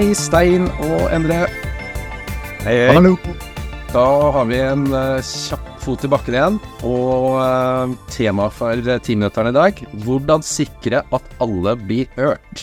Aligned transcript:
Hei, 0.00 0.14
Stein 0.16 0.62
og 0.80 1.10
Endre. 1.12 1.42
Hei, 2.64 2.72
hei. 2.72 2.92
Hallo. 2.96 3.10
Da 3.92 4.04
har 4.32 4.46
vi 4.48 4.56
en 4.64 4.86
uh, 4.94 5.18
kjapp 5.20 5.66
fot 5.82 6.06
i 6.06 6.08
bakken 6.08 6.36
igjen. 6.38 6.54
Og 6.88 7.26
uh, 7.36 7.92
tema 8.08 8.46
for 8.48 8.80
uh, 8.80 8.94
timinutteren 9.04 9.50
i 9.50 9.58
dag 9.58 9.82
hvordan 10.06 10.40
sikre 10.40 11.02
at 11.04 11.34
alle 11.44 11.74
blir 11.82 12.08
hørt. 12.14 12.62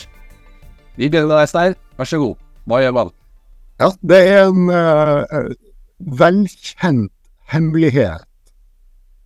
Vi 0.96 1.06
begynner 1.06 1.28
med 1.30 1.36
deg, 1.36 1.52
Stein. 1.52 1.76
Vær 2.00 2.10
så 2.10 2.18
god. 2.24 2.42
Hva 2.66 2.82
gjør 2.82 2.96
man? 2.96 3.14
Ja, 3.84 3.92
det 4.10 4.20
er 4.32 4.42
en 4.48 4.74
uh, 4.74 5.54
velkjent 6.24 7.14
hemmelighet. 7.54 8.26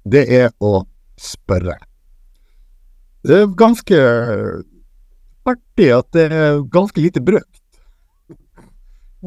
Det 0.05 0.27
er 0.43 0.53
å 0.61 0.83
spørre. 1.17 1.79
Det 3.25 3.41
er 3.41 3.59
ganske 3.65 4.05
artig 5.49 5.91
at 5.97 6.13
det 6.13 6.29
er 6.29 6.63
ganske 6.77 7.09
lite 7.09 7.25
brukt. 7.25 7.62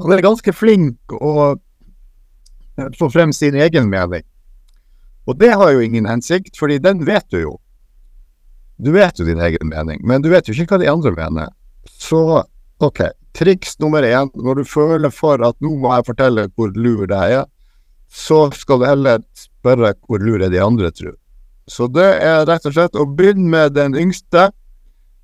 Han 0.04 0.12
er 0.12 0.24
ganske 0.26 0.54
flink 0.56 1.16
å 1.16 1.34
eh, 1.56 2.90
få 3.00 3.10
frem 3.14 3.34
sin 3.34 3.56
egen 3.56 3.90
mening. 3.92 4.26
Og 5.26 5.40
det 5.40 5.54
har 5.58 5.72
jo 5.74 5.84
ingen 5.84 6.08
hensikt, 6.10 6.58
fordi 6.60 6.78
den 6.84 7.06
vet 7.08 7.26
du 7.34 7.40
jo. 7.42 7.54
Du 8.78 8.92
vet 8.92 9.18
jo 9.20 9.26
din 9.26 9.40
egen 9.42 9.72
mening, 9.72 10.02
men 10.04 10.22
du 10.22 10.30
vet 10.34 10.48
jo 10.48 10.54
ikke 10.54 10.76
hva 10.76 10.82
de 10.84 10.92
andre 10.92 11.14
mener. 11.16 11.54
Så 11.88 12.44
ok, 12.84 13.02
triks 13.38 13.80
nummer 13.80 14.04
én, 14.04 14.30
når 14.36 14.62
du 14.62 14.68
føler 14.68 15.14
for 15.14 15.42
at 15.48 15.56
nå 15.64 15.78
må 15.80 15.94
jeg 15.96 16.10
fortelle 16.12 16.50
hvor 16.56 16.74
lur 16.76 17.08
jeg 17.08 17.38
er, 17.40 17.46
så 18.12 18.46
skal 18.56 18.82
du 18.82 18.88
heller 18.88 19.24
spørre 19.38 19.94
hvor 20.06 20.24
lure 20.24 20.52
de 20.52 20.62
andre 20.62 20.92
tror. 20.92 21.16
Så 21.68 21.88
det 21.90 22.06
er 22.22 22.44
rett 22.46 22.68
og 22.68 22.76
slett 22.76 23.00
å 23.00 23.08
begynne 23.10 23.50
med 23.50 23.74
den 23.78 23.96
yngste, 23.98 24.52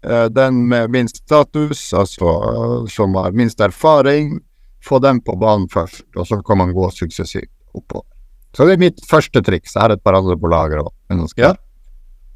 eh, 0.02 0.28
den 0.34 0.64
med 0.72 0.90
minst 0.96 1.22
status, 1.22 1.92
altså 1.94 2.88
som 2.90 3.20
har 3.20 3.36
minst 3.38 3.62
erfaring. 3.62 4.40
Få 4.86 5.00
dem 5.04 5.22
på 5.22 5.36
banen 5.40 5.68
først, 5.72 6.06
og 6.18 6.28
så 6.28 6.40
kan 6.46 6.60
man 6.62 6.74
gå 6.76 6.88
suksessivt 6.96 7.52
oppover. 7.78 8.08
Så 8.52 8.66
det 8.68 8.76
er 8.76 8.82
mitt 8.82 9.04
første 9.08 9.42
triks. 9.46 9.76
Jeg 9.76 9.84
har 9.86 9.94
et 9.94 10.04
par 10.04 10.18
andre 10.18 10.36
på 10.40 10.50
lager 10.52 10.82
òg. 10.84 10.92
Ja. 11.40 11.54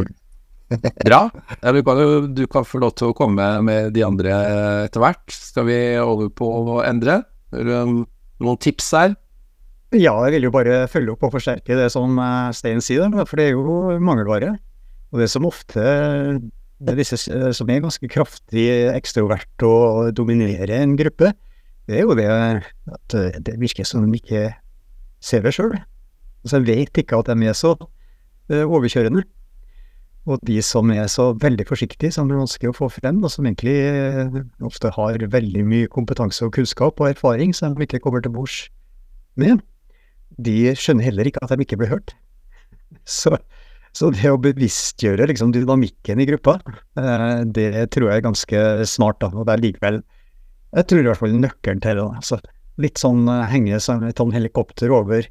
Bra. 1.04 1.20
Ja, 1.60 1.72
du, 1.76 1.82
kan, 1.84 2.00
du 2.34 2.46
kan 2.50 2.64
få 2.64 2.80
lov 2.80 2.94
til 2.96 3.10
å 3.10 3.16
komme 3.16 3.48
med 3.66 3.92
de 3.96 4.04
andre 4.06 4.38
etter 4.86 5.02
hvert. 5.02 5.26
Skal 5.34 5.68
vi 5.68 5.78
over 6.00 6.30
på 6.32 6.48
å 6.48 6.80
endre? 6.86 7.20
Har 7.52 7.68
du 7.68 8.04
noen 8.42 8.62
tips 8.62 8.88
her? 8.96 9.18
Ja, 9.94 10.14
jeg 10.26 10.38
vil 10.38 10.48
jo 10.48 10.54
bare 10.54 10.84
følge 10.90 11.12
opp 11.14 11.28
og 11.28 11.36
forsterke 11.36 11.76
det 11.78 11.90
som 11.94 12.16
eh, 12.18 12.50
Stein 12.56 12.80
sier, 12.82 13.12
for 13.28 13.38
det 13.38 13.50
er 13.50 13.54
jo 13.54 13.94
mangelvare. 14.02 14.56
Og 15.14 15.20
det 15.22 15.28
som 15.30 15.46
ofte 15.46 15.84
det 16.84 16.92
er 16.92 16.98
disse 16.98 17.18
eh, 17.30 17.50
som 17.54 17.70
er 17.70 17.84
ganske 17.84 18.08
kraftig 18.10 18.66
ekstrovert 18.90 19.66
og 19.68 20.10
dominerer 20.18 20.72
en 20.80 20.96
gruppe, 20.98 21.30
det 21.88 21.98
er 21.98 22.06
jo 22.06 22.16
det 22.16 22.28
at 22.28 23.16
eh, 23.18 23.40
det 23.44 23.58
virker 23.60 23.86
som 23.88 24.06
de 24.06 24.20
ikke 24.20 24.48
ser 25.24 25.44
det 25.44 25.54
sjøl. 25.56 25.74
Altså, 26.44 26.60
jeg 26.60 26.66
vet 26.68 27.00
ikke 27.00 27.20
at 27.20 27.30
de 27.32 27.48
er 27.48 27.56
så 27.56 27.74
eh, 28.50 28.64
overkjørende. 28.64 29.24
Og 30.24 30.40
de 30.48 30.56
som 30.64 30.88
er 30.88 31.04
så 31.12 31.34
veldig 31.36 31.66
forsiktige, 31.68 32.12
som 32.12 32.28
det 32.28 32.36
er 32.36 32.40
vanskelig 32.40 32.70
å 32.72 32.76
få 32.78 32.88
frem, 32.88 33.20
og 33.20 33.32
som 33.32 33.44
egentlig 33.44 33.76
eh, 33.76 34.38
ofte 34.64 34.92
har 34.96 35.26
veldig 35.34 35.64
mye 35.68 35.90
kompetanse 35.92 36.46
og 36.46 36.54
kunnskap 36.56 37.00
og 37.00 37.10
erfaring 37.10 37.52
som 37.56 37.76
de 37.76 37.84
ikke 37.84 38.00
kommer 38.06 38.24
til 38.24 38.32
bords 38.32 38.62
med, 39.36 39.60
de 40.40 40.72
skjønner 40.78 41.10
heller 41.10 41.28
ikke 41.28 41.44
at 41.44 41.52
de 41.52 41.66
ikke 41.66 41.78
blir 41.82 41.92
hørt. 41.92 42.16
Så, 43.04 43.34
så 43.92 44.08
det 44.14 44.30
å 44.30 44.38
bevisstgjøre 44.40 45.26
liksom, 45.28 45.50
dynamikken 45.52 46.20
i 46.22 46.26
gruppa, 46.28 46.54
det 46.94 47.88
tror 47.92 48.08
jeg 48.08 48.20
er 48.20 48.24
ganske 48.24 48.60
smart. 48.88 49.18
Da, 49.20 49.28
og 49.34 49.48
det 49.48 49.54
er 49.54 49.62
likevel 49.64 49.98
Jeg 50.74 50.88
tror 50.90 51.04
i 51.04 51.06
hvert 51.06 51.20
fall 51.20 51.36
nøkkelen 51.38 51.82
til 51.84 51.98
det. 52.00 52.04
Altså, 52.18 52.38
litt 52.82 52.98
sånn 53.00 53.28
eh, 53.30 53.46
henge 53.52 53.78
som 53.82 54.02
et 54.06 54.18
sånn 54.18 54.34
helikopter 54.34 54.90
over 54.94 55.28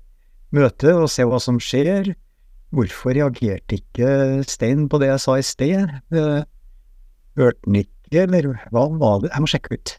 møtet 0.55 0.93
og 0.93 1.09
se 1.11 1.25
hva 1.27 1.39
som 1.43 1.59
skjer. 1.61 2.13
Hvorfor 2.73 3.13
reagerte 3.17 3.77
ikke 3.77 4.07
Stein 4.49 4.87
på 4.89 5.01
det 5.01 5.11
jeg 5.11 5.23
sa 5.25 5.35
i 5.37 5.45
sted? 5.45 5.91
Eh, 6.15 6.45
Hørte 7.33 7.65
han 7.65 7.79
ikke, 7.81 8.23
eller 8.27 8.47
hva 8.69 8.85
var 9.01 9.23
det? 9.23 9.31
Jeg 9.33 9.41
må 9.41 9.49
sjekke 9.49 9.73
ut. 9.73 9.95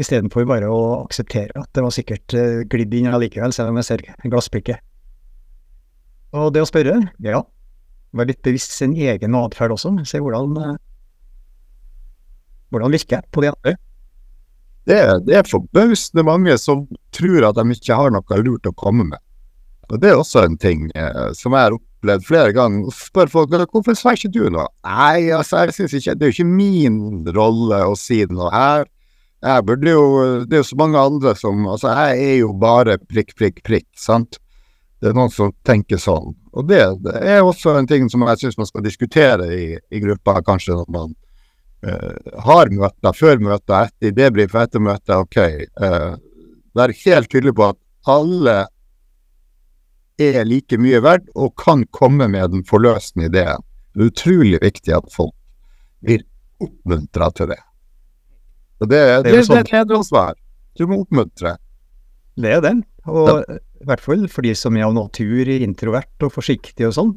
Istedenfor 0.00 0.46
bare 0.48 0.68
å 0.72 0.80
akseptere 1.02 1.52
at 1.60 1.68
det 1.76 1.84
var 1.84 1.94
sikkert 1.94 2.36
eh, 2.36 2.62
glidd 2.68 2.96
inn 2.96 3.10
allikevel, 3.12 3.52
selv 3.54 3.72
om 3.72 3.80
jeg 3.80 3.88
ser 3.90 4.04
glassblikket. 4.24 4.80
Og 6.36 6.50
det 6.56 6.64
å 6.64 6.68
spørre, 6.68 6.98
ja. 7.22 7.44
Være 8.16 8.32
litt 8.32 8.42
bevisst 8.44 8.72
sin 8.72 8.96
egen 8.96 9.36
atferd 9.36 9.76
også. 9.76 9.92
Se 10.08 10.20
hvordan 10.24 10.56
hvordan 12.72 12.96
virker 12.96 13.20
jeg 13.20 13.30
på 13.32 13.44
de 13.44 13.52
andre. 13.52 13.76
Det, 14.86 14.98
det 15.26 15.34
er 15.34 15.48
forbausende 15.48 16.22
mange 16.26 16.54
som 16.62 16.84
tror 17.14 17.48
at 17.48 17.58
de 17.58 17.74
ikke 17.74 17.96
har 17.98 18.12
noe 18.14 18.42
lurt 18.42 18.68
å 18.70 18.74
komme 18.78 19.08
med. 19.08 19.22
Og 19.90 20.00
det 20.02 20.10
er 20.10 20.18
også 20.18 20.42
en 20.46 20.56
ting 20.58 20.88
eh, 20.98 21.30
som 21.38 21.54
jeg 21.54 21.68
har 21.68 21.76
opplevd 21.76 22.26
flere 22.26 22.54
ganger. 22.54 22.90
Spør 22.94 23.30
folk 23.30 23.54
hvorfor 23.72 23.98
sa 23.98 24.14
ikke 24.16 24.32
du 24.34 24.44
noe? 24.50 24.66
Nei, 24.86 25.30
altså, 25.34 25.64
jeg 25.66 25.76
synes 25.76 25.94
ikke 25.98 26.14
Det 26.14 26.26
er 26.26 26.32
jo 26.32 26.36
ikke 26.36 26.56
min 26.56 26.98
rolle 27.36 27.82
å 27.86 27.94
si 27.98 28.24
noe 28.30 28.50
her. 28.54 28.88
Jeg 29.46 29.66
burde 29.68 29.92
jo 29.92 30.06
Det 30.48 30.56
er 30.56 30.62
jo 30.64 30.70
så 30.70 30.78
mange 30.80 30.98
andre 30.98 31.34
som 31.38 31.66
Altså, 31.68 31.92
jeg 31.92 32.32
er 32.32 32.36
jo 32.40 32.50
bare 32.58 32.98
prikk, 32.98 33.36
prikk, 33.38 33.62
prikk, 33.66 33.88
sant? 33.98 34.40
Det 35.02 35.10
er 35.10 35.14
noen 35.18 35.30
som 35.30 35.52
tenker 35.66 36.00
sånn. 36.00 36.32
Og 36.56 36.66
det, 36.70 36.80
det 37.04 37.20
er 37.20 37.44
også 37.44 37.76
en 37.76 37.86
ting 37.86 38.08
som 38.10 38.24
jeg 38.26 38.40
syns 38.40 38.56
man 38.58 38.68
skal 38.68 38.84
diskutere 38.86 39.46
i, 39.52 39.66
i 39.76 40.00
gruppa, 40.02 40.40
kanskje 40.42 40.78
når 40.78 40.88
man 40.90 41.12
har 41.82 42.70
møter, 42.72 43.12
før 43.14 43.42
møter, 43.42 43.90
etter 43.90 44.14
debrief 44.16 44.54
etter 44.58 44.82
møtet. 44.82 45.12
Ok, 45.14 45.36
eh, 45.38 46.14
være 46.76 46.96
helt 47.04 47.30
tydelig 47.30 47.54
på 47.56 47.68
at 47.70 47.78
alle 48.06 48.56
er 50.22 50.44
like 50.48 50.78
mye 50.80 51.02
verdt 51.04 51.28
og 51.36 51.54
kan 51.60 51.84
komme 51.92 52.28
med 52.32 52.54
den 52.54 52.64
forløsende 52.64 53.28
ideen. 53.28 53.64
Det 53.92 54.02
er 54.02 54.10
utrolig 54.10 54.60
viktig 54.62 54.96
at 54.96 55.12
folk 55.12 55.34
blir 56.04 56.24
oppmuntra 56.62 57.30
til 57.36 57.52
det. 57.52 57.60
Og 58.80 58.90
det, 58.90 59.00
det, 59.00 59.22
Det 59.24 59.30
er 59.30 59.34
jo 59.34 59.40
det, 59.40 59.46
sånn. 59.48 59.62
er 59.62 59.72
lederansvar. 59.72 60.36
Du 60.76 60.84
må 60.88 61.00
oppmuntre. 61.04 61.56
Det 62.36 62.52
er 62.58 62.62
den. 62.64 62.84
Og 63.08 63.44
i 63.46 63.88
hvert 63.88 64.02
fall 64.02 64.26
for 64.32 64.44
de 64.44 64.52
som 64.56 64.76
er 64.76 64.86
av 64.88 64.94
natur 64.96 65.48
introvert 65.52 66.26
og 66.26 66.32
forsiktig 66.34 66.88
og 66.88 66.96
sånn. 66.96 67.12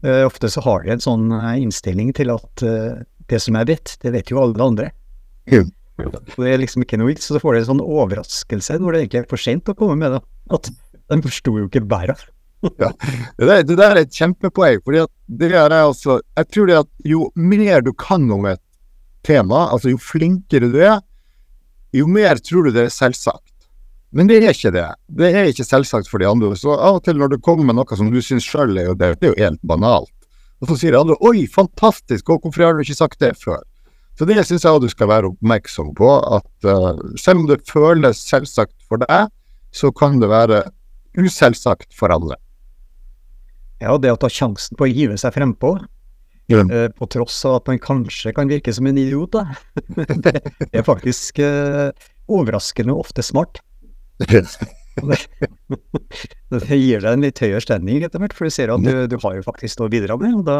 Uh, 0.00 0.24
ofte 0.24 0.48
så 0.48 0.62
har 0.64 0.86
de 0.86 0.94
en 0.94 1.02
sånn 1.02 1.26
eh, 1.36 1.58
innstilling 1.60 2.14
til 2.16 2.30
at 2.32 2.62
eh, 2.64 3.02
det 3.30 3.40
som 3.42 3.58
jeg 3.58 3.70
vet, 3.70 3.94
det 4.02 4.12
vet 4.14 4.32
jo 4.32 4.40
alle 4.42 4.64
andre. 4.64 4.90
Mm. 5.50 5.70
Og 6.00 6.36
det 6.40 6.50
er 6.50 6.60
liksom 6.62 6.84
ikke 6.84 6.98
noe 7.00 7.10
vits, 7.10 7.28
så 7.28 7.40
får 7.42 7.56
du 7.56 7.60
en 7.60 7.70
sånn 7.72 7.84
overraskelse 7.84 8.78
når 8.80 8.92
det 8.92 9.00
egentlig 9.02 9.22
er 9.22 9.30
for 9.30 9.42
sent 9.42 9.68
å 9.70 9.76
komme 9.76 9.98
med 10.00 10.16
det. 10.16 10.20
At 10.56 10.70
de 10.70 11.18
forsto 11.26 11.56
jo 11.58 11.68
ikke 11.68 11.84
bæret. 11.90 12.28
Det 12.60 13.46
der, 13.48 13.62
det 13.64 13.76
der 13.78 13.94
er 13.94 14.02
et 14.02 14.12
kjempepoeng. 14.12 14.82
fordi 14.84 14.98
at 15.00 15.10
det 15.40 15.48
er 15.56 15.72
altså, 15.72 16.20
Jeg 16.36 16.48
tror 16.52 16.66
det 16.68 16.74
at 16.82 16.88
jo 17.08 17.30
mer 17.34 17.80
du 17.80 17.92
kan 17.92 18.30
om 18.30 18.44
et 18.46 18.60
tema, 19.24 19.70
altså 19.72 19.94
jo 19.94 20.00
flinkere 20.00 20.68
du 20.72 20.76
er, 20.80 21.00
jo 21.96 22.06
mer 22.06 22.36
tror 22.36 22.68
du 22.68 22.74
det 22.76 22.84
er 22.84 22.92
selvsagt. 22.92 23.46
Men 24.12 24.26
det 24.26 24.40
er 24.42 24.50
ikke 24.50 24.72
det. 24.74 24.86
Det 25.06 25.30
er 25.30 25.48
ikke 25.48 25.64
selvsagt 25.64 26.10
for 26.10 26.18
de 26.18 26.28
andre. 26.28 26.52
Så 26.58 26.74
av 26.74 26.98
og 26.98 27.04
til 27.06 27.18
når 27.18 27.34
du 27.34 27.38
kommer 27.42 27.64
med 27.64 27.78
noe 27.78 27.96
som 27.98 28.10
du 28.10 28.20
syns 28.22 28.46
sjøl 28.46 28.76
er 28.76 28.90
jo 28.90 28.94
det, 28.98 29.14
det 29.20 29.28
er 29.28 29.32
jo 29.32 29.44
helt 29.44 29.62
banalt. 29.62 30.12
Og 30.60 30.68
så 30.68 30.76
sier 30.76 30.98
andre 30.98 31.16
'oi, 31.24 31.46
fantastisk, 31.48 32.28
og 32.28 32.42
hvorfor 32.44 32.66
har 32.66 32.76
du 32.76 32.82
ikke 32.84 32.98
sagt 32.98 33.20
det 33.20 33.32
før'? 33.40 33.64
Så 34.18 34.26
det 34.28 34.36
syns 34.44 34.64
jeg 34.66 34.72
også 34.74 34.84
du 34.84 34.92
skal 34.92 35.08
være 35.08 35.30
oppmerksom 35.30 35.94
på, 35.96 36.08
at 36.36 36.68
uh, 36.68 36.98
selv 37.16 37.40
om 37.40 37.46
det 37.48 37.62
føles 37.64 38.18
selvsagt 38.20 38.76
for 38.84 39.00
deg, 39.00 39.30
så 39.72 39.88
kan 39.96 40.20
det 40.20 40.28
være 40.28 40.64
uselvsagt 41.16 41.94
for 41.96 42.12
andre. 42.12 42.36
Ja, 43.80 43.96
det 43.96 44.12
å 44.12 44.18
ta 44.20 44.28
sjansen 44.28 44.76
på 44.76 44.84
å 44.84 44.92
hive 44.92 45.16
seg 45.16 45.32
frempå, 45.32 45.78
Ja. 46.50 46.64
uh, 46.66 46.88
på 46.92 47.08
tross 47.08 47.38
av 47.48 47.62
at 47.62 47.70
man 47.70 47.78
kanskje 47.80 48.34
kan 48.36 48.50
virke 48.50 48.74
som 48.74 48.86
en 48.90 48.98
idiot, 48.98 49.32
da. 49.32 49.56
det 50.26 50.42
er 50.74 50.84
faktisk 50.84 51.40
uh, 51.40 51.88
overraskende 52.28 52.92
ofte 52.92 53.24
smart. 53.24 53.62
Det 56.50 56.76
gir 56.78 57.02
deg 57.04 57.10
en 57.12 57.24
litt 57.24 57.40
høyere 57.42 57.62
stemning 57.62 58.02
etter 58.06 58.22
hvert, 58.22 58.34
for 58.36 58.48
du 58.48 58.54
ser 58.54 58.72
at 58.74 58.82
du, 58.84 58.92
du 59.10 59.16
har 59.22 59.36
jo 59.38 59.44
faktisk 59.46 59.80
noe 59.80 59.90
å 59.90 59.92
bidra 59.92 60.16
med, 60.20 60.34
og 60.40 60.44
da, 60.48 60.58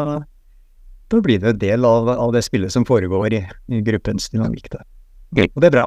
da 1.11 1.21
blir 1.23 1.41
det 1.43 1.55
en 1.55 1.61
del 1.61 1.87
av, 1.87 2.09
av 2.15 2.31
det 2.35 2.43
spillet 2.47 2.71
som 2.73 2.87
foregår 2.87 3.35
i, 3.37 3.41
i 3.75 3.81
gruppens 3.85 4.29
dynamikk 4.31 4.71
der. 4.71 4.85
Og 5.51 5.59
det 5.63 5.71
er 5.71 5.75
bra. 5.77 5.85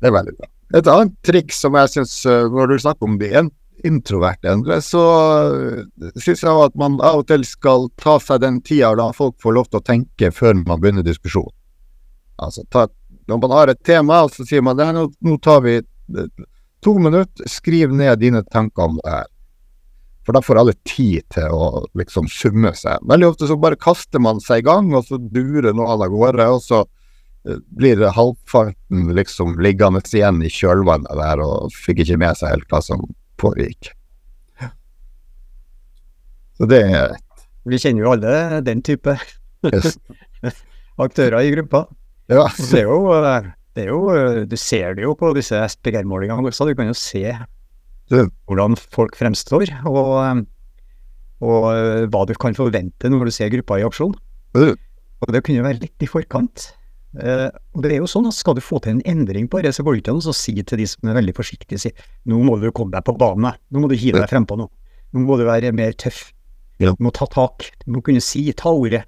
Det 0.00 0.10
er 0.10 0.16
veldig 0.16 0.36
bra. 0.38 0.48
Et 0.78 0.90
annet 0.92 1.14
triks 1.24 1.62
som 1.64 1.76
jeg 1.78 1.92
syns, 1.94 2.14
når 2.52 2.72
du 2.74 2.78
snakker 2.84 3.08
om 3.08 3.16
det 3.20 3.32
en- 3.40 3.52
introvert 3.86 4.44
endre, 4.48 4.80
så 4.82 5.00
uh, 5.54 6.10
syns 6.18 6.42
jeg 6.42 6.62
at 6.64 6.74
man 6.78 6.98
av 7.04 7.20
og 7.22 7.28
til 7.30 7.44
skal 7.46 7.86
ta 8.00 8.16
seg 8.22 8.42
den 8.42 8.60
tida 8.66 8.90
og 8.92 8.98
la 9.00 9.08
folk 9.14 9.36
få 9.42 9.52
lov 9.54 9.68
til 9.70 9.80
å 9.80 9.86
tenke 9.86 10.32
før 10.34 10.56
man 10.64 10.82
begynner 10.82 11.06
diskusjonen. 11.06 11.54
Altså, 12.42 12.64
ta, 12.74 12.86
når 13.30 13.40
man 13.44 13.54
har 13.54 13.72
et 13.72 13.80
tema, 13.86 14.20
så 14.30 14.46
sier 14.46 14.62
man 14.66 14.78
"Nei, 14.78 14.90
nå, 14.96 15.08
nå 15.26 15.38
tar 15.42 15.62
vi 15.64 15.76
eh, 15.78 16.28
to 16.84 16.94
minutter, 16.98 17.48
skriv 17.50 17.92
ned 17.94 18.20
dine 18.22 18.44
tanker 18.52 18.90
om 18.90 19.00
det 19.02 19.10
her. 19.10 19.26
For 20.26 20.36
da 20.36 20.42
får 20.44 20.60
alle 20.60 20.74
tid 20.84 21.24
til 21.32 21.54
å 21.56 21.86
liksom 21.96 22.26
summe 22.28 22.74
seg. 22.76 23.00
Veldig 23.08 23.30
ofte 23.30 23.48
så 23.48 23.56
bare 23.56 23.80
kaster 23.80 24.20
man 24.20 24.42
seg 24.44 24.60
i 24.60 24.66
gang, 24.68 24.90
og 24.92 25.06
så 25.08 25.16
durer 25.16 25.72
noe 25.72 25.94
av 25.94 26.04
gårde, 26.12 26.48
og 26.52 26.60
så 26.62 26.82
blir 27.78 28.02
halvparten 28.12 29.14
liksom 29.16 29.56
liggende 29.60 30.02
igjen 30.12 30.42
i 30.44 30.50
kjølvannet 30.52 31.14
der 31.16 31.40
og 31.40 31.72
fikk 31.72 32.02
ikke 32.04 32.18
med 32.20 32.36
seg 32.38 32.52
helt 32.52 32.68
hva 32.72 32.82
som 32.84 33.04
pågikk. 33.40 33.92
Så 36.58 36.66
det 36.66 36.82
er 36.90 37.14
Vi 37.68 37.78
kjenner 37.78 38.02
jo 38.02 38.12
alle 38.16 38.60
den 38.66 38.80
type 38.82 39.14
yes. 39.62 39.98
aktører 41.04 41.44
i 41.44 41.52
gruppa. 41.52 41.84
Ja. 42.28 42.48
Det 42.56 42.80
er 42.80 42.88
jo, 42.88 43.12
eh, 43.14 43.48
det 43.78 43.86
er 43.86 43.92
jo 43.92 44.10
eh, 44.10 44.42
Du 44.50 44.56
ser 44.58 44.98
det 44.98 45.06
jo 45.06 45.14
på 45.18 45.30
disse 45.36 45.58
SPGR-målingene 45.74 46.50
også. 46.50 46.66
Du 46.68 46.74
kan 46.78 46.90
jo 46.90 46.96
se 46.98 47.24
hvordan 48.08 48.72
folk 48.88 49.18
fremstår, 49.20 49.68
og, 49.86 50.12
eh, 50.24 50.38
og 51.44 51.66
eh, 51.74 52.06
hva 52.08 52.24
du 52.26 52.32
kan 52.40 52.56
forvente 52.56 53.10
når 53.12 53.28
du 53.28 53.34
ser 53.36 53.52
gruppa 53.52 53.78
i 53.78 53.86
aksjon. 53.86 54.16
Og 54.58 55.32
det 55.34 55.44
kunne 55.46 55.66
være 55.66 55.82
litt 55.82 56.04
i 56.04 56.08
forkant. 56.08 56.72
Og 57.18 57.82
det 57.82 57.90
er 57.90 58.02
jo 58.02 58.06
sånn 58.06 58.26
at 58.28 58.36
Skal 58.36 58.58
du 58.58 58.60
få 58.62 58.78
til 58.84 58.98
en 58.98 59.04
endring 59.08 59.46
på 59.50 59.62
det, 59.64 59.72
så 59.74 59.82
går 59.82 59.96
det 59.96 60.02
ikke 60.02 60.12
an 60.12 60.20
å 60.30 60.34
si 60.36 60.52
til 60.60 60.80
de 60.80 60.86
som 60.86 61.08
er 61.08 61.16
veldig 61.16 61.34
forsiktige, 61.34 61.80
si 61.80 61.90
nå 62.28 62.38
må 62.44 62.58
du 62.60 62.68
komme 62.70 62.92
deg 62.94 63.06
på 63.06 63.14
banen, 63.18 63.56
nå 63.72 63.82
må 63.82 63.88
du 63.90 63.96
hive 63.98 64.20
deg 64.20 64.28
frempå 64.30 64.58
nå. 64.60 64.68
Nå 65.16 65.24
må 65.24 65.38
du 65.40 65.46
være 65.48 65.72
mer 65.74 65.96
tøff. 65.98 66.28
Du 66.78 66.92
må 67.02 67.10
ta 67.16 67.26
tak. 67.32 67.64
Du 67.82 67.96
må 67.96 68.02
kunne 68.04 68.22
si, 68.22 68.44
ta 68.54 68.70
ordet. 68.70 69.02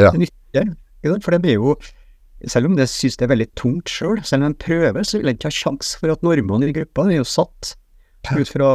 Ja. 0.00 0.12
Det 0.14 0.22
nytter. 0.22 0.70
For 1.20 1.34
det 1.34 1.42
blir 1.44 1.58
jo 1.58 1.74
selv 2.48 2.70
om 2.70 2.76
det 2.76 2.86
synes 2.88 3.18
det 3.20 3.26
er 3.26 3.34
veldig 3.34 3.48
tungt 3.58 3.90
sjøl, 3.92 4.22
selv 4.24 4.46
om 4.46 4.54
de 4.54 4.64
prøver, 4.64 5.04
så 5.04 5.18
vil 5.18 5.28
jeg 5.28 5.38
ikke 5.38 5.50
ha 5.50 5.56
sjanse 5.58 5.98
for 6.00 6.12
at 6.14 6.22
normene 6.24 6.70
i 6.70 6.74
gruppa 6.76 7.04
er 7.10 7.18
jo 7.18 7.26
satt 7.28 7.74
ut 8.32 8.48
fra 8.48 8.70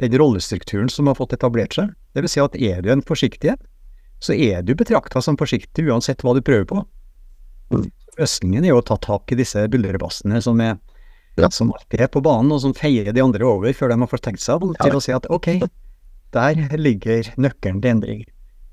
den 0.00 0.16
rollestrukturen 0.20 0.88
som 0.92 1.08
har 1.10 1.18
fått 1.18 1.36
etablert 1.36 1.76
seg. 1.76 1.92
Det 2.16 2.24
vil 2.24 2.32
si 2.32 2.40
at 2.42 2.56
er 2.56 2.80
du 2.84 2.90
en 2.94 3.04
forsiktig, 3.04 3.56
så 4.24 4.32
er 4.32 4.64
du 4.64 4.74
betrakta 4.78 5.20
som 5.22 5.36
forsiktig 5.36 5.84
uansett 5.88 6.24
hva 6.24 6.34
du 6.36 6.40
prøver 6.44 6.64
på. 6.70 6.82
Østlingen 8.20 8.64
er 8.64 8.72
jo 8.72 8.80
å 8.80 8.86
ta 8.86 8.96
tak 9.02 9.32
i 9.34 9.38
disse 9.38 9.66
bulderbassene 9.68 10.40
som, 10.44 10.60
er, 10.60 10.78
Ja. 11.36 11.50
som 11.50 11.72
alltid 11.74 12.00
er 12.00 12.08
på 12.08 12.22
banen, 12.22 12.52
og 12.52 12.60
som 12.62 12.74
feier 12.74 13.12
de 13.12 13.20
andre 13.22 13.44
over 13.44 13.72
før 13.74 13.90
de 13.90 13.98
har 14.00 14.10
fått 14.10 14.22
tenkt 14.28 14.40
seg 14.44 14.62
om, 14.62 14.74
til 14.80 14.94
å 14.96 15.02
si 15.02 15.12
at 15.12 15.26
ok, 15.28 15.48
der 16.32 16.78
ligger 16.78 17.32
nøkkelen 17.36 17.82
til 17.82 17.90
endring. 17.90 18.24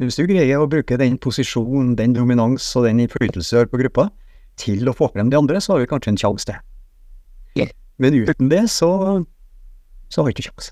Hvis 0.01 0.17
du 0.17 0.25
greier 0.25 0.61
å 0.61 0.69
bruke 0.69 0.97
den 0.97 1.17
posisjonen, 1.21 1.95
den 1.95 2.13
dominans 2.13 2.65
og 2.75 2.87
den 2.87 3.03
innflytelse 3.03 3.53
du 3.53 3.59
har 3.59 3.69
på 3.69 3.81
gruppa, 3.81 4.07
til 4.61 4.89
å 4.89 4.95
få 4.95 5.09
frem 5.13 5.31
de 5.31 5.39
andre, 5.39 5.61
så 5.61 5.75
har 5.75 5.83
vi 5.83 5.89
kanskje 5.89 6.13
en 6.15 6.21
sjanse 6.21 6.49
til. 6.49 6.59
Men 8.01 8.15
uten 8.17 8.49
det, 8.49 8.63
så, 8.73 8.89
så 10.09 10.21
har 10.21 10.29
vi 10.29 10.33
ikke 10.33 10.47
sjanse. 10.47 10.71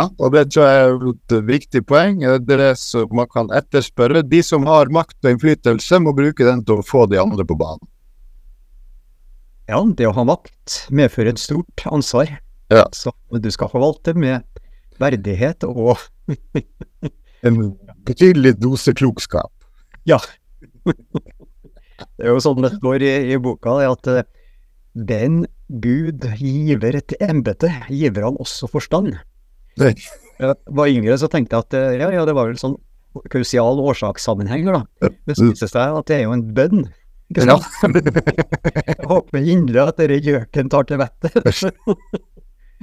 Ja, 0.00 0.08
og 0.08 0.32
det 0.32 0.46
tror 0.50 0.64
jeg 0.66 0.84
er 0.88 1.02
et 1.10 1.34
viktig 1.46 1.82
poeng. 1.86 2.22
Det 2.22 2.54
er 2.56 2.62
det 2.62 2.70
som 2.80 3.10
man 3.14 3.28
kan 3.30 3.50
etterspørre. 3.54 4.24
De 4.24 4.40
som 4.42 4.64
har 4.66 4.90
makt 4.90 5.18
og 5.20 5.34
innflytelse, 5.34 6.00
må 6.02 6.14
bruke 6.16 6.46
den 6.48 6.64
til 6.66 6.80
å 6.80 6.86
få 6.86 7.04
de 7.12 7.20
andre 7.20 7.44
på 7.46 7.58
banen. 7.60 7.84
Ja, 9.70 9.78
det 9.84 10.08
å 10.08 10.14
ha 10.16 10.24
makt 10.26 10.80
medfører 10.90 11.34
et 11.34 11.42
stort 11.42 11.84
ansvar. 11.86 12.32
Ja. 12.72 12.86
Så 12.96 13.12
du 13.30 13.50
skal 13.52 13.70
forvalte 13.70 14.16
med 14.18 14.42
verdighet 15.00 15.64
og 15.68 16.00
En 17.42 17.56
betydelig 18.06 18.54
dose 18.62 18.92
klokskap. 18.94 19.50
Ja. 20.06 20.20
Det 22.18 22.28
er 22.28 22.32
jo 22.34 22.44
sånn 22.44 22.64
det 22.64 22.72
står 22.76 23.04
i, 23.06 23.12
i 23.34 23.40
boka, 23.42 23.78
at 23.86 24.08
eh, 24.10 24.24
den 24.92 25.42
Gud 25.82 26.24
giver 26.36 26.98
et 26.98 27.14
embete, 27.22 27.70
giver 27.88 28.28
han 28.28 28.40
også 28.42 28.68
forstand. 28.70 29.14
Jeg 29.80 30.56
var 30.68 30.90
yngre, 30.90 31.16
så 31.20 31.30
tenkte 31.32 31.56
jeg 31.56 31.66
at 31.66 31.76
eh, 31.78 32.00
ja, 32.02 32.10
ja, 32.12 32.24
det 32.28 32.34
var 32.36 32.50
vel 32.50 32.60
sånn 32.60 32.76
kausial 33.32 33.80
årsakssammenheng, 33.82 34.68
da. 34.68 34.82
Det 35.00 35.36
viser 35.36 35.66
det 35.66 35.70
seg 35.72 35.96
at 36.00 36.08
det 36.08 36.18
er 36.18 36.26
jo 36.26 36.36
en 36.36 36.44
bønn. 36.56 36.84
Ikke 37.32 37.46
sant? 37.48 37.64
Jeg 38.92 39.08
håper 39.08 39.38
inderlig 39.40 39.82
at 39.86 40.00
dere 40.00 40.18
gjøken 40.20 40.72
tar 40.72 40.88
til 40.88 41.00
vettet. 41.00 41.62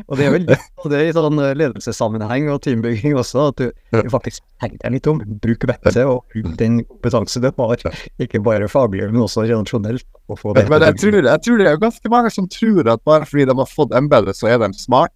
Og 0.08 0.20
det 0.20 0.26
er 0.26 0.34
vel 0.34 0.46
det 0.94 1.02
i 1.08 1.14
sånn 1.16 1.42
ledelsessammenheng 1.60 2.50
og 2.54 2.62
teambygging 2.66 3.18
også, 3.20 3.50
at 3.52 3.62
du, 3.62 3.70
du 3.96 4.10
faktisk 4.12 4.44
tenker 4.62 4.80
deg 4.84 4.98
litt 4.98 5.10
om. 5.12 5.22
Bruk 5.44 5.66
vettet 5.70 6.00
og 6.04 6.24
bruk 6.34 6.56
den 6.60 6.82
kompetanse 6.88 7.42
du 7.44 7.50
har, 7.58 7.86
ikke 8.22 8.44
bare 8.46 8.70
faglig, 8.72 9.08
men 9.12 9.26
også 9.26 9.46
redaksjonelt. 9.46 10.06
og 10.30 10.40
få 10.40 10.54
det 10.56 10.68
Men 10.70 10.86
jeg 10.88 11.00
tror, 11.02 11.20
jeg 11.22 11.46
tror 11.46 11.62
det 11.62 11.70
er 11.70 11.82
ganske 11.82 12.14
mange 12.14 12.34
som 12.34 12.50
tror 12.52 12.92
at 12.96 13.04
bare 13.08 13.28
fordi 13.30 13.48
de 13.50 13.58
har 13.60 13.70
fått 13.70 13.96
embetet, 13.98 14.38
så 14.38 14.52
er 14.52 14.62
de 14.62 14.72
smart. 14.78 15.16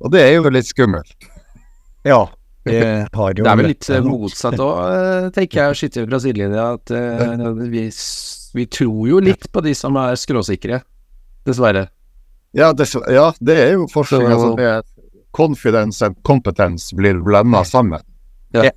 Og 0.00 0.12
det 0.12 0.22
er 0.22 0.34
jo 0.36 0.52
litt 0.52 0.68
skummelt. 0.68 1.30
Ja. 2.06 2.26
Det 2.66 2.82
har 3.14 3.34
jo 3.36 3.44
Det 3.44 3.50
er 3.50 3.58
vel 3.60 3.68
litt 3.70 3.88
eh, 3.94 4.02
motsatt 4.02 4.58
òg, 4.58 5.30
tenker 5.36 5.60
jeg, 5.60 5.70
å 5.70 5.78
skyte 5.78 6.06
fra 6.08 6.18
sidelinja. 6.22 6.64
At 6.74 6.90
uh, 6.90 7.60
vi, 7.70 7.86
vi 8.58 8.66
tror 8.66 9.04
jo 9.06 9.20
litt 9.22 9.46
på 9.54 9.62
de 9.62 9.74
som 9.78 9.96
er 10.02 10.18
skråsikre, 10.18 10.80
dessverre. 11.46 11.86
Ja, 12.56 12.70
det, 12.72 12.86
ja, 13.12 13.26
det 13.44 13.56
er 13.60 13.72
jo 13.76 13.86
forskjellen 13.92 14.30
Så- 14.32 14.36
Altså, 14.36 14.56
det 14.56 14.66
er 14.72 14.82
confidence 15.36 16.02
and 16.06 16.16
competence 16.24 16.94
blir 16.96 17.18
blanda 17.22 17.60
sammen. 17.68 18.00
Ja. 18.56 18.70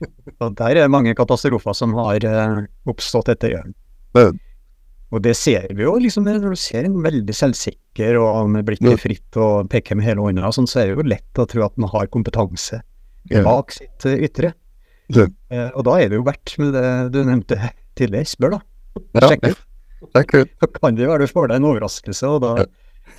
Og 0.40 0.54
der 0.56 0.70
er 0.72 0.74
det 0.86 0.90
mange 0.90 1.12
katastrofer 1.14 1.74
som 1.76 1.92
har 1.98 2.24
eh, 2.24 2.62
oppstått 2.88 3.28
etter 3.34 3.52
Jørn. 3.58 3.74
Og 5.12 5.20
det 5.20 5.34
ser 5.36 5.66
vi 5.76 5.84
jo, 5.84 5.92
liksom, 6.00 6.24
når 6.24 6.40
du 6.54 6.56
ser 6.56 6.86
en 6.88 6.96
veldig 7.04 7.34
selvsikker 7.36 8.16
og 8.16 8.48
med 8.54 8.64
blikket 8.64 9.02
fritt 9.02 9.36
og 9.36 9.68
peker 9.68 9.98
med 9.98 10.06
hele 10.08 10.24
hånda, 10.24 10.48
sånn, 10.56 10.64
så 10.70 10.80
er 10.80 10.88
det 10.88 10.96
jo 10.96 11.04
lett 11.12 11.40
å 11.42 11.44
tro 11.52 11.66
at 11.66 11.76
man 11.76 11.92
har 11.92 12.08
kompetanse 12.08 12.80
Ja. 13.30 13.42
bak 13.44 13.70
sitt 13.76 14.06
eh, 14.08 14.24
ytre. 14.24 14.54
Ja. 15.12 15.26
Eh, 15.52 15.68
og 15.76 15.84
da 15.84 15.98
er 16.00 16.08
det 16.08 16.16
jo 16.16 16.24
verdt 16.24 16.56
med 16.58 16.72
det 16.72 16.86
du 17.12 17.20
nevnte 17.28 17.58
tidligere, 17.94 18.24
spør 18.32 18.56
da. 18.56 18.62
Sjekk 19.28 19.44
ut. 19.52 19.60
Så 20.64 20.72
kan 20.80 20.96
det 20.96 21.06
være 21.06 21.28
du 21.28 21.30
får 21.30 21.52
deg 21.52 21.60
en 21.60 21.68
overraskelse, 21.68 22.26
og 22.32 22.40
da 22.42 22.54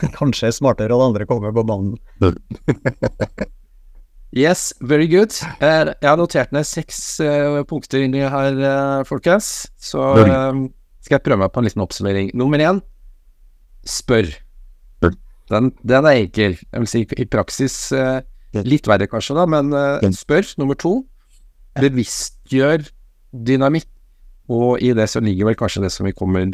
kanskje 0.20 0.50
er 0.50 0.56
smartere 0.56 0.96
at 0.96 1.10
andre 1.10 1.28
kommer 1.30 1.54
på 1.56 1.66
banen. 1.68 1.98
Yes, 4.34 4.74
very 4.82 5.06
good. 5.06 5.30
Eh, 5.62 5.92
jeg 5.94 6.10
har 6.10 6.18
notert 6.18 6.54
ned 6.56 6.66
seks 6.66 7.20
eh, 7.22 7.60
punkter 7.70 8.02
inni 8.02 8.24
her, 8.26 8.56
eh, 8.58 9.04
folkens. 9.06 9.68
Så 9.78 10.02
skal 11.04 11.20
jeg 11.20 11.26
prøve 11.28 11.44
meg 11.44 11.52
på 11.54 11.62
en 11.62 11.68
liten 11.68 11.84
oppsummering. 11.84 12.32
Nummer 12.34 12.58
én, 12.58 12.82
spør. 13.86 14.32
Den, 15.52 15.70
den 15.86 16.08
er 16.10 16.18
enkel. 16.24 16.58
Jeg 16.58 16.82
vil 16.82 16.90
si 16.90 17.04
i 17.06 17.28
praksis 17.30 17.76
litt 18.66 18.90
verre 18.90 19.06
kanskje, 19.12 19.36
da, 19.38 19.46
men 19.46 19.70
spør. 20.18 20.50
Nummer 20.58 20.80
to, 20.82 20.96
bevisstgjør 21.78 22.88
dynamikk. 23.38 23.90
Og 24.50 24.82
i 24.82 24.96
det 24.98 25.06
så 25.12 25.22
ligger 25.24 25.52
vel 25.52 25.60
kanskje 25.60 25.86
det 25.86 25.94
som 25.94 26.10
vi 26.10 26.16
kommer, 26.16 26.50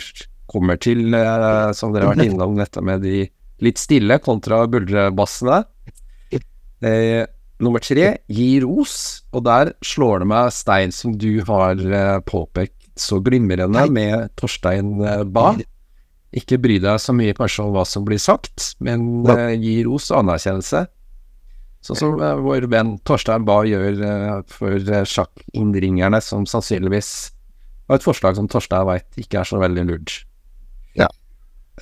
kommer 0.50 0.80
til, 0.82 1.08
eh, 1.14 1.72
som 1.78 1.94
dere 1.94 2.10
har 2.10 2.16
vært 2.18 2.30
innom, 2.30 2.58
dette 2.60 2.84
med 2.86 3.04
de 3.06 3.24
litt 3.64 3.82
stille 3.82 4.20
kontra 4.24 4.64
buldrebassene. 4.72 5.64
Eh, 6.80 7.26
nummer 7.60 7.84
tre, 7.84 8.14
gi 8.32 8.52
ros. 8.64 8.94
Og 9.36 9.44
der 9.48 9.74
slår 9.86 10.24
det 10.24 10.30
meg, 10.32 10.54
Stein, 10.56 10.96
som 10.96 11.18
du 11.20 11.42
har 11.48 11.80
eh, 11.80 12.20
påpekt 12.28 12.78
så 13.00 13.20
glimrende 13.24 13.86
med 13.92 14.32
Torstein 14.40 14.98
Ba. 15.32 15.54
Ikke 16.36 16.60
bry 16.62 16.78
deg 16.84 17.02
så 17.02 17.16
mye 17.16 17.34
kanskje 17.34 17.66
om 17.66 17.74
hva 17.74 17.86
som 17.88 18.06
blir 18.06 18.20
sagt, 18.22 18.74
men 18.86 19.26
eh, 19.34 19.56
gi 19.58 19.80
ros 19.88 20.12
og 20.14 20.22
anerkjennelse. 20.24 20.86
Sånn 21.86 22.00
som 22.00 22.20
eh, 22.20 22.40
vår 22.44 22.68
venn 22.72 22.98
Torstein 23.08 23.46
Bae 23.48 23.70
gjør 23.72 24.02
eh, 24.04 24.40
for 24.52 24.76
eh, 24.78 25.06
sjakkinnringerne, 25.08 26.20
som 26.24 26.46
sannsynligvis 26.50 27.12
var 27.90 28.00
et 28.00 28.06
forslag 28.06 28.36
som 28.38 28.50
Torstein 28.52 28.88
veit 28.90 29.22
ikke 29.22 29.42
er 29.42 29.48
så 29.48 29.62
veldig 29.62 29.86
lurt. 29.88 30.20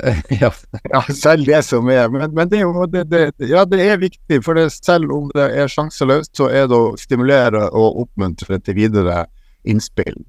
Ja. 0.04 0.14
ja. 0.42 0.52
Ja, 0.92 1.02
selv 1.16 1.46
det 1.48 1.64
som 1.66 1.88
er 1.90 2.10
Men, 2.14 2.34
men 2.36 2.50
det, 2.50 2.60
er 2.60 2.66
jo, 2.68 2.86
det, 2.86 3.04
det, 3.10 3.22
ja, 3.50 3.64
det 3.66 3.80
er 3.82 3.98
viktig, 3.98 4.44
for 4.46 4.54
det, 4.58 4.68
selv 4.76 5.12
om 5.12 5.30
det 5.34 5.48
er 5.58 5.68
sjanseløst, 5.72 6.36
så 6.38 6.50
er 6.54 6.68
det 6.70 6.78
å 6.78 6.96
stimulere 7.00 7.66
og 7.72 8.04
oppmuntre 8.04 8.60
til 8.62 8.78
videre 8.78 9.24
innspill. 9.68 10.20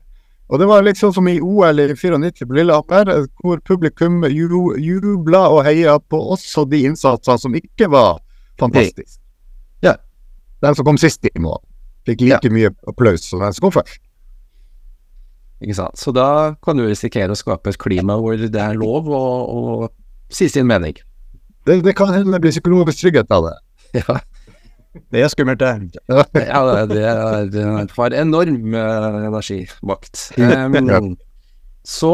Og 0.49 0.63
det 0.63 0.69
var 0.71 0.81
litt 0.87 0.97
sånn 0.97 1.13
som 1.13 1.27
i 1.29 1.37
OL 1.45 1.83
i 1.83 1.91
94 1.93 2.47
på 2.49 2.57
Lillehammer, 2.57 3.27
hvor 3.45 3.61
publikum 3.69 4.23
ju- 4.33 4.79
jubla 4.81 5.43
og 5.53 5.61
heia 5.67 5.99
på 6.01 6.21
også 6.33 6.65
de 6.71 6.87
innsatsene 6.89 7.39
som 7.39 7.57
ikke 7.59 7.91
var 7.93 8.23
fantastiske. 8.59 9.21
Ja. 9.85 9.99
Den 10.65 10.75
som 10.75 10.89
kom 10.89 10.97
sist 10.99 11.29
i 11.29 11.35
mål, 11.39 11.61
fikk 12.09 12.25
like 12.25 12.51
mye 12.51 12.73
applaus 12.89 13.29
som 13.29 13.45
den 13.45 13.53
som 13.53 13.69
kom 13.69 13.77
først. 13.77 14.01
Så 15.99 16.12
da 16.15 16.55
kan 16.65 16.79
du 16.79 16.85
risikere 16.87 17.35
å 17.35 17.38
skape 17.38 17.73
et 17.73 17.79
klima 17.83 18.15
hvor 18.23 18.37
det 18.38 18.61
er 18.62 18.77
lov 18.79 19.09
å, 19.11 19.23
å 19.50 19.88
si 20.31 20.47
sin 20.53 20.67
mening. 20.71 20.95
Det, 21.67 21.81
det 21.85 21.95
kan 21.99 22.12
hende 22.15 22.33
det 22.37 22.41
blir 22.45 22.55
psykologisk 22.55 23.03
trygghet 23.03 23.31
av 23.35 23.49
det. 23.49 23.57
Ja, 23.99 24.19
Det 25.12 25.21
er 25.23 25.29
skummelt, 25.31 25.61
det. 25.61 26.00
ja 26.09 26.61
det, 26.88 27.03
er- 27.07 27.50
det 27.53 27.65
har 27.97 28.15
enorm 28.19 28.75
eh, 28.75 29.19
energimakt. 29.29 30.23
Um, 30.38 31.12
så 31.87 32.12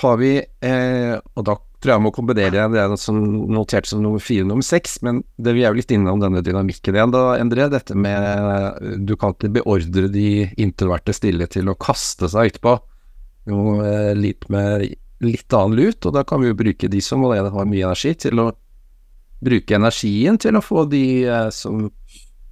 har 0.00 0.16
vi, 0.20 0.30
eh, 0.64 1.16
og 1.36 1.44
da 1.48 1.56
tror 1.82 1.96
jeg 1.96 2.04
må 2.04 2.12
kombinere 2.14 2.54
igjen 2.54 2.74
det 2.74 3.00
som 3.02 3.18
notert 3.50 3.88
som 3.90 4.02
nummer 4.04 4.22
fire 4.22 4.46
nummer 4.46 4.64
seks, 4.66 5.00
men 5.02 5.20
det 5.36 5.56
vi 5.56 5.64
er 5.64 5.72
jo 5.72 5.80
litt 5.80 5.92
innom 5.94 6.22
denne 6.22 6.42
dynamikken 6.44 6.96
igjen 6.96 7.14
da, 7.14 7.24
Endre. 7.42 7.68
Dette 7.72 7.96
med 7.98 9.04
Du 9.06 9.16
kan 9.18 9.34
ikke 9.34 9.52
beordre 9.58 10.08
de 10.12 10.46
introverte 10.62 11.14
stille 11.16 11.48
til 11.50 11.70
å 11.70 11.78
kaste 11.78 12.30
seg 12.30 12.54
utpå. 12.54 12.78
jo 13.50 13.80
eh, 13.82 14.12
litt 14.14 14.46
med 14.52 14.86
litt 15.22 15.54
annen 15.54 15.78
lut, 15.78 16.06
og 16.06 16.14
da 16.14 16.22
kan 16.26 16.42
vi 16.42 16.50
jo 16.50 16.58
bruke 16.58 16.90
de 16.90 17.00
som 17.02 17.24
allerede 17.24 17.50
har 17.54 17.66
mye 17.66 17.86
energi, 17.86 18.14
til 18.14 18.38
å 18.42 18.52
bruke 19.42 19.74
energien 19.74 20.38
til 20.38 20.58
å 20.58 20.62
få 20.62 20.84
de 20.90 21.04
eh, 21.26 21.48
som 21.54 21.88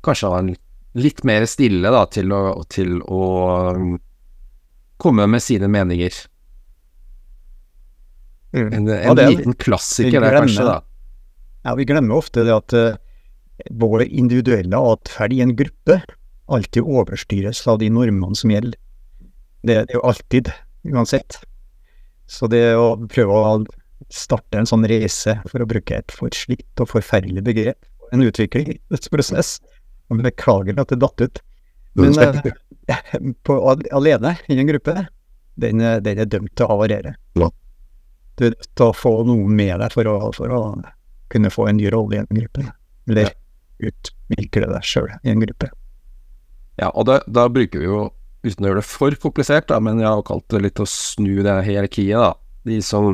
kanskje 0.02 0.30
har 0.30 0.42
en 0.42 0.52
litt 0.98 1.22
mer 1.26 1.46
stille, 1.46 1.90
da, 1.90 2.04
til 2.10 2.32
å, 2.34 2.64
til 2.70 2.98
å 3.06 3.24
um, 3.76 3.94
komme 4.98 5.26
med 5.30 5.42
sine 5.42 5.68
meninger. 5.70 6.16
Mm. 8.52 8.72
En, 8.72 8.88
en 8.88 8.88
Ja, 9.04 9.14
det 9.14 9.28
liten 9.30 9.54
klassiker 9.54 10.20
der, 10.24 10.34
kanskje, 10.40 10.64
da. 10.66 10.78
Ja, 11.64 11.74
vi 11.78 11.84
glemmer 11.86 12.16
ofte 12.18 12.42
det 12.46 12.54
at 12.54 12.74
uh, 12.74 12.96
vår 13.78 14.02
individuelle 14.08 14.78
atferd 14.90 15.34
i 15.36 15.42
en 15.44 15.52
gruppe 15.58 16.00
alltid 16.50 16.82
overstyres 16.82 17.60
av 17.70 17.78
de 17.78 17.90
normene 17.94 18.34
som 18.34 18.50
gjelder. 18.50 18.78
Det 19.62 19.76
er 19.82 19.92
jo 19.94 20.00
alltid, 20.08 20.48
uansett. 20.88 21.36
Så 22.26 22.48
det 22.50 22.62
å 22.74 22.94
prøve 23.12 23.36
å 23.36 23.52
starte 24.10 24.58
en 24.58 24.66
sånn 24.66 24.86
reise, 24.88 25.36
for 25.50 25.62
å 25.62 25.68
bruke 25.68 26.00
et 26.00 26.10
forslitt 26.16 26.80
og 26.82 26.88
forferdelig 26.90 27.44
begrep, 27.46 27.78
en 28.10 28.24
utviklingsprosess 28.26 29.58
og 30.10 30.24
Beklager 30.24 30.80
at 30.80 30.90
det 30.90 30.98
datt 31.04 31.22
ut. 31.22 31.42
Men 32.00 32.16
uh, 32.18 32.40
på, 33.46 33.60
alene 33.94 34.34
i 34.50 34.58
en 34.58 34.70
gruppe, 34.72 34.96
den, 35.60 35.84
er- 35.84 36.00
den 36.02 36.18
er 36.24 36.26
dømt 36.30 36.56
til 36.56 36.66
å 36.66 36.72
havarere. 36.74 37.14
Ja. 37.38 37.50
Du 38.40 38.46
er 38.48 38.54
nødt 38.54 38.70
til 38.72 38.86
å 38.86 38.96
få 38.96 39.10
noen 39.28 39.52
med 39.52 39.74
deg 39.82 39.92
for 39.92 40.08
å, 40.08 40.16
for 40.32 40.52
å 40.56 40.60
kunne 41.30 41.52
få 41.52 41.68
en 41.68 41.76
ny 41.76 41.90
rolle 41.92 42.16
i 42.16 42.22
en 42.22 42.38
gruppe. 42.38 42.64
Eller 43.10 43.34
utvikle 43.84 44.70
deg 44.70 44.86
sjøl 44.86 45.10
i 45.12 45.32
en 45.32 45.42
gruppe. 45.44 45.68
Ja, 46.80 46.88
og 46.88 47.04
da, 47.10 47.18
da 47.28 47.44
bruker 47.52 47.82
vi 47.82 47.88
jo, 47.90 48.06
uten 48.46 48.64
å 48.64 48.70
gjøre 48.70 48.80
det 48.80 48.88
for 48.88 49.16
komplisert, 49.20 49.68
da, 49.68 49.76
men 49.84 50.00
jeg 50.00 50.08
har 50.08 50.24
kalt 50.24 50.46
det 50.52 50.62
litt 50.64 50.80
å 50.80 50.88
snu 50.88 51.42
det 51.44 51.58
hierarkiet, 51.66 52.16
da. 52.16 52.32
De 52.64 52.78
som 52.84 53.12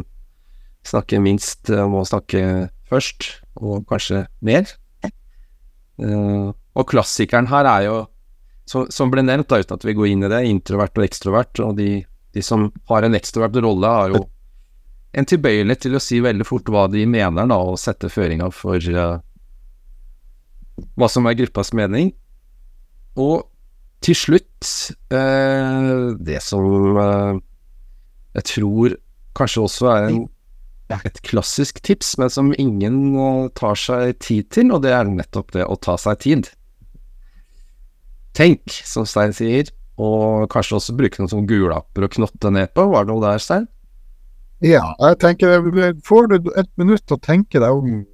snakker 0.87 1.23
minst, 1.23 1.67
eh, 1.75 1.83
må 1.91 2.05
snakke 2.07 2.69
først, 2.87 3.33
og 3.59 3.87
kanskje 3.91 4.27
mer. 4.47 4.71
Uh, 5.97 6.53
og 6.77 6.85
klassikeren 6.91 7.49
her 7.49 7.67
er 7.71 7.87
jo, 7.87 7.97
som, 8.69 8.85
som 8.93 9.11
ble 9.11 9.25
nevnt, 9.27 9.49
da, 9.51 9.59
uten 9.59 9.79
at 9.79 9.87
vi 9.89 9.97
går 9.97 10.13
inn 10.13 10.27
i 10.27 10.31
det, 10.31 10.43
introvert 10.47 10.99
og 11.01 11.07
ekstrovert. 11.07 11.63
Og 11.65 11.75
de, 11.81 11.91
de 12.37 12.45
som 12.45 12.69
har 12.93 13.07
en 13.07 13.19
ekstrovert 13.19 13.59
rolle, 13.65 13.91
har 13.91 14.15
jo 14.15 14.23
en 15.17 15.29
tilbøyelighet 15.29 15.87
til 15.87 15.97
å 15.97 16.03
si 16.03 16.21
veldig 16.25 16.45
fort 16.47 16.69
hva 16.73 16.87
de 16.93 17.07
mener, 17.09 17.49
da, 17.49 17.57
og 17.57 17.81
sette 17.81 18.11
føringa 18.13 18.51
for 18.53 18.83
uh, 18.93 19.19
hva 21.01 21.09
som 21.09 21.29
er 21.29 21.39
gruppas 21.39 21.73
mening. 21.77 22.13
Og 23.17 23.47
til 24.05 24.19
slutt, 24.19 24.71
uh, 25.15 26.13
det 26.21 26.43
som 26.45 26.99
uh, 27.01 27.39
jeg 28.37 28.49
tror 28.53 28.97
kanskje 29.37 29.65
også 29.65 29.89
er 29.95 30.11
en, 30.11 30.21
et 30.93 31.23
klassisk 31.25 31.81
tips, 31.85 32.17
men 32.21 32.33
som 32.33 32.53
ingen 32.61 33.01
tar 33.57 33.81
seg 33.81 34.19
tid 34.21 34.51
til, 34.53 34.75
og 34.77 34.85
det 34.85 34.93
er 34.97 35.09
nettopp 35.09 35.57
det 35.57 35.65
å 35.65 35.79
ta 35.81 35.97
seg 36.01 36.21
tid. 36.25 36.51
Tenk, 38.37 38.69
som 38.85 39.09
Stein 39.09 39.33
sier, 39.33 39.73
og 39.97 40.45
kanskje 40.53 40.77
også 40.77 40.97
bruke 40.97 41.23
noen 41.23 41.33
sånne 41.33 41.49
gulapper 41.49 42.05
å 42.05 42.13
knotte 42.13 42.53
ned 42.53 42.75
på. 42.77 42.85
Var 42.93 43.07
det 43.07 43.15
noe 43.15 43.25
der, 43.25 43.41
Stein? 43.41 43.65
Ja, 44.65 44.95
jeg 45.03 45.19
tenker 45.21 45.65
Får 46.05 46.29
du 46.31 46.37
et 46.57 46.71
minutt 46.81 47.05
til 47.05 47.19
å 47.19 47.21
tenke 47.21 47.61
deg 47.61 47.73
om 47.73 48.05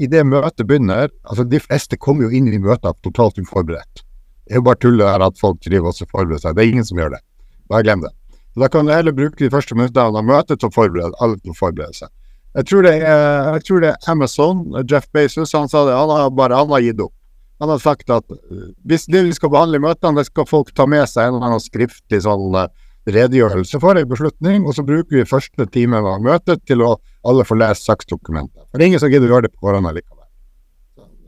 i 0.00 0.06
det 0.08 0.22
møtet 0.24 0.64
begynner 0.64 1.10
altså 1.28 1.44
De 1.44 1.60
fleste 1.60 1.98
kommer 2.00 2.24
jo 2.24 2.30
inn 2.32 2.48
i 2.48 2.58
møter 2.58 2.94
totalt 3.04 3.36
uforberedt. 3.36 4.00
Det 4.48 4.56
er 4.56 4.62
jo 4.62 4.64
bare 4.66 4.80
tull 4.80 5.02
her 5.04 5.20
at 5.20 5.36
folk 5.38 5.60
driver 5.60 5.92
og 5.92 6.08
forbereder 6.08 6.40
seg. 6.40 6.56
Det 6.56 6.64
er 6.64 6.72
ingen 6.72 6.86
som 6.88 6.98
gjør 6.98 7.12
det. 7.12 7.20
Bare 7.68 7.84
glem 7.84 8.00
det. 8.06 8.10
Da 8.58 8.70
kan 8.72 8.88
du 8.88 8.94
heller 8.94 9.12
bruke 9.14 9.38
de 9.38 9.50
første 9.52 9.76
minuttene 9.76 10.16
av 10.18 10.26
møtet 10.26 10.58
til 10.58 10.70
å 10.70 10.74
forberede 10.74 11.12
alle 11.20 11.36
til 11.38 11.52
å 11.52 11.58
forberede 11.58 11.94
seg. 12.00 12.10
Jeg 12.56 12.66
tror 12.66 12.82
det 12.82 12.94
er, 12.96 13.20
jeg 13.54 13.66
tror 13.68 13.84
det 13.84 13.90
er 13.92 14.10
Amazon, 14.10 14.64
Jeff 14.90 15.06
Bezos, 15.14 15.52
han 15.54 15.68
sa 15.70 15.84
det. 15.86 15.94
Han 15.94 16.10
har 16.10 16.32
bare 16.34 16.58
han 16.58 16.72
har 16.72 16.82
gitt 16.82 17.04
opp. 17.04 17.14
Han 17.60 17.70
har 17.70 17.82
sagt 17.84 18.10
at 18.10 18.24
uh, 18.24 18.70
hvis 18.88 19.04
det 19.12 19.22
vi 19.28 19.36
skal 19.36 19.52
behandle 19.52 19.78
i 19.78 19.84
møtene, 19.84 20.18
det 20.18 20.30
skal 20.32 20.48
folk 20.48 20.72
ta 20.74 20.88
med 20.88 21.04
seg 21.12 21.28
en 21.28 21.36
eller 21.36 21.52
annen 21.52 21.62
skriftlig 21.62 22.22
sånn 22.24 22.56
uh, 22.56 22.66
redegjørelse 23.14 23.80
for 23.82 23.98
en 23.98 24.08
beslutning, 24.08 24.64
og 24.66 24.76
så 24.76 24.84
bruker 24.86 25.20
vi 25.20 25.26
første 25.28 25.66
time 25.74 26.00
av 26.00 26.22
møtet 26.24 26.64
til 26.68 26.84
å 26.86 26.94
alle 27.26 27.44
får 27.44 27.60
lese 27.60 27.84
saksdokumentet. 27.84 28.64
For 28.70 28.78
det 28.78 28.86
er 28.86 28.92
ingen 28.92 29.02
som 29.02 29.12
gidder 29.12 29.28
å 29.28 29.36
gjøre 29.36 29.48
det 29.48 29.54
på 29.54 29.66
forhånd 29.66 29.90
allikevel. 29.90 30.26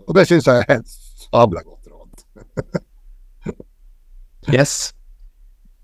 Og 0.08 0.16
det 0.16 0.26
syns 0.28 0.48
jeg 0.48 0.64
er 0.64 0.80
et 0.80 0.96
sabla 1.28 1.64
godt 1.66 1.92
råd. 1.92 2.26
Yes. 4.50 4.90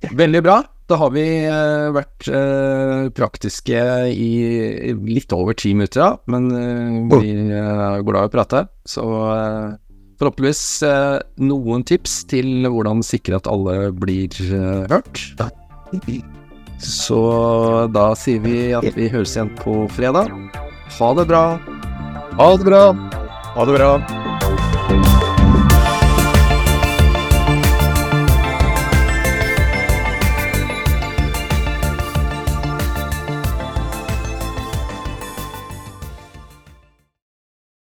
Veldig 0.03 0.41
bra. 0.43 0.57
Da 0.89 0.97
har 1.03 1.11
vi 1.13 1.25
uh, 1.45 1.91
vært 1.93 2.29
uh, 2.33 3.11
praktiske 3.15 3.83
i 4.09 4.95
litt 5.05 5.35
over 5.37 5.55
ti 5.59 5.75
minutter, 5.77 6.01
ja. 6.01 6.11
Men 6.33 6.49
uh, 6.49 7.21
vi 7.21 7.35
er 7.53 8.03
glad 8.07 8.25
i 8.25 8.31
å 8.31 8.33
prate. 8.33 8.65
Så 8.89 9.05
forhåpentligvis 10.19 10.65
noen 11.47 11.85
tips 11.87 12.23
til 12.33 12.67
hvordan 12.67 13.05
sikre 13.07 13.39
at 13.39 13.51
alle 13.53 13.93
blir 13.95 14.35
hørt. 14.91 15.29
Så 16.79 17.21
da 17.95 18.13
sier 18.19 18.43
vi 18.45 18.59
at 18.77 18.87
vi 18.97 19.09
høres 19.11 19.35
igjen 19.37 19.51
på 19.59 19.81
fredag. 19.97 20.31
Ha 20.99 21.11
det 21.19 21.27
bra. 21.31 21.45
Ha 22.39 22.53
det 22.57 22.69
bra! 22.71 22.85
Ha 23.57 23.65
det 23.67 23.79
bra. 23.81 24.18